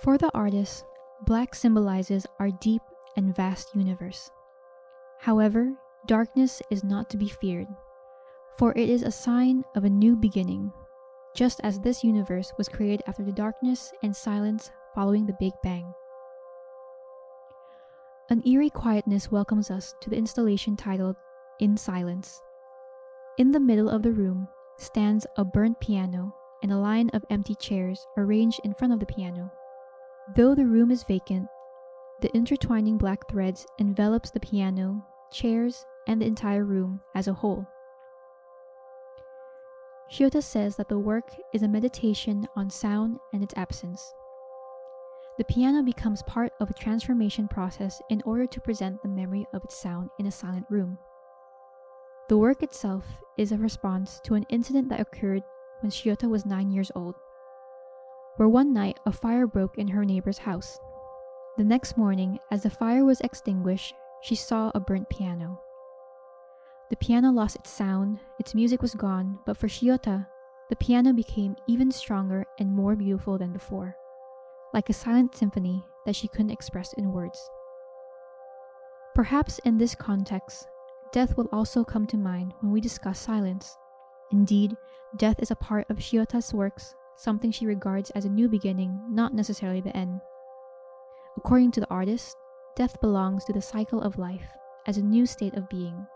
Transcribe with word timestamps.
For 0.00 0.18
the 0.18 0.30
artist, 0.34 0.84
black 1.22 1.54
symbolizes 1.54 2.26
our 2.38 2.50
deep 2.50 2.82
and 3.16 3.34
vast 3.34 3.74
universe. 3.74 4.30
However, 5.20 5.72
darkness 6.06 6.60
is 6.70 6.84
not 6.84 7.08
to 7.10 7.16
be 7.16 7.28
feared, 7.28 7.68
for 8.58 8.72
it 8.76 8.90
is 8.90 9.02
a 9.02 9.10
sign 9.10 9.64
of 9.74 9.84
a 9.84 9.90
new 9.90 10.16
beginning, 10.16 10.72
just 11.34 11.60
as 11.62 11.80
this 11.80 12.04
universe 12.04 12.52
was 12.58 12.68
created 12.68 13.02
after 13.06 13.22
the 13.22 13.32
darkness 13.32 13.92
and 14.02 14.14
silence 14.14 14.70
following 14.94 15.26
the 15.26 15.36
Big 15.40 15.52
Bang. 15.62 15.94
An 18.30 18.42
eerie 18.46 18.70
quietness 18.70 19.30
welcomes 19.30 19.70
us 19.70 19.94
to 20.00 20.10
the 20.10 20.16
installation 20.16 20.76
titled 20.76 21.16
In 21.60 21.76
Silence. 21.76 22.40
In 23.38 23.50
the 23.50 23.60
middle 23.60 23.88
of 23.88 24.02
the 24.02 24.12
room 24.12 24.48
stands 24.76 25.26
a 25.36 25.44
burnt 25.44 25.80
piano 25.80 26.34
and 26.62 26.72
a 26.72 26.78
line 26.78 27.10
of 27.10 27.24
empty 27.30 27.54
chairs 27.54 28.06
arranged 28.16 28.60
in 28.64 28.74
front 28.74 28.92
of 28.92 29.00
the 29.00 29.06
piano. 29.06 29.52
Though 30.32 30.54
the 30.54 30.64
room 30.64 30.90
is 30.90 31.04
vacant, 31.04 31.48
the 32.22 32.34
intertwining 32.34 32.96
black 32.96 33.28
threads 33.28 33.66
envelops 33.78 34.30
the 34.30 34.40
piano, 34.40 35.04
chairs, 35.30 35.84
and 36.06 36.20
the 36.20 36.26
entire 36.26 36.64
room 36.64 37.00
as 37.14 37.28
a 37.28 37.34
whole. 37.34 37.66
Shiota 40.10 40.42
says 40.42 40.76
that 40.76 40.88
the 40.88 40.98
work 40.98 41.30
is 41.52 41.62
a 41.62 41.68
meditation 41.68 42.48
on 42.56 42.70
sound 42.70 43.18
and 43.34 43.42
its 43.42 43.54
absence. 43.56 44.14
The 45.36 45.44
piano 45.44 45.82
becomes 45.82 46.22
part 46.22 46.52
of 46.58 46.70
a 46.70 46.74
transformation 46.74 47.46
process 47.46 48.00
in 48.08 48.22
order 48.24 48.46
to 48.46 48.60
present 48.60 49.02
the 49.02 49.08
memory 49.08 49.46
of 49.52 49.62
its 49.64 49.76
sound 49.76 50.08
in 50.18 50.26
a 50.26 50.30
silent 50.30 50.66
room. 50.70 50.98
The 52.28 52.38
work 52.38 52.62
itself 52.62 53.04
is 53.36 53.52
a 53.52 53.58
response 53.58 54.20
to 54.24 54.34
an 54.34 54.46
incident 54.48 54.88
that 54.88 55.00
occurred 55.00 55.42
when 55.80 55.90
Shiota 55.90 56.30
was 56.30 56.46
nine 56.46 56.70
years 56.70 56.90
old, 56.94 57.16
where 58.36 58.48
one 58.48 58.72
night 58.72 58.98
a 59.06 59.12
fire 59.12 59.46
broke 59.46 59.78
in 59.78 59.88
her 59.88 60.04
neighbor's 60.04 60.38
house. 60.38 60.78
The 61.56 61.64
next 61.64 61.96
morning, 61.96 62.38
as 62.50 62.62
the 62.62 62.70
fire 62.70 63.04
was 63.04 63.20
extinguished, 63.20 63.94
she 64.22 64.34
saw 64.34 64.72
a 64.74 64.80
burnt 64.80 65.08
piano. 65.08 65.60
The 66.90 66.96
piano 66.96 67.30
lost 67.30 67.56
its 67.56 67.70
sound, 67.70 68.20
its 68.38 68.54
music 68.54 68.82
was 68.82 68.94
gone, 68.94 69.38
but 69.46 69.56
for 69.56 69.68
Shiota, 69.68 70.26
the 70.68 70.76
piano 70.76 71.12
became 71.12 71.56
even 71.66 71.90
stronger 71.90 72.46
and 72.58 72.72
more 72.72 72.96
beautiful 72.96 73.38
than 73.38 73.52
before, 73.52 73.96
like 74.72 74.88
a 74.90 74.94
silent 74.94 75.34
symphony 75.34 75.84
that 76.06 76.16
she 76.16 76.28
couldn't 76.28 76.50
express 76.50 76.92
in 76.94 77.12
words. 77.12 77.50
Perhaps 79.14 79.60
in 79.60 79.78
this 79.78 79.94
context, 79.94 80.66
death 81.12 81.36
will 81.36 81.48
also 81.52 81.84
come 81.84 82.06
to 82.08 82.16
mind 82.16 82.52
when 82.60 82.72
we 82.72 82.80
discuss 82.80 83.18
silence. 83.18 83.76
Indeed, 84.32 84.76
death 85.16 85.36
is 85.38 85.52
a 85.52 85.56
part 85.56 85.88
of 85.88 85.98
Shiota's 85.98 86.52
works, 86.52 86.96
something 87.16 87.50
she 87.50 87.66
regards 87.66 88.10
as 88.10 88.24
a 88.24 88.30
new 88.30 88.48
beginning, 88.48 89.00
not 89.10 89.34
necessarily 89.34 89.80
the 89.80 89.96
end. 89.96 90.20
According 91.36 91.72
to 91.72 91.80
the 91.80 91.90
artist, 91.90 92.36
death 92.76 93.00
belongs 93.00 93.44
to 93.44 93.52
the 93.52 93.62
cycle 93.62 94.00
of 94.00 94.18
life 94.18 94.46
as 94.86 94.96
a 94.96 95.02
new 95.02 95.26
state 95.26 95.54
of 95.54 95.68
being, 95.68 96.06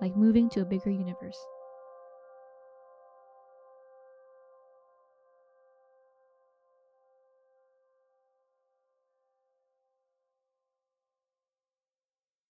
like 0.00 0.16
moving 0.16 0.48
to 0.50 0.60
a 0.60 0.64
bigger 0.64 0.90
universe. 0.90 1.38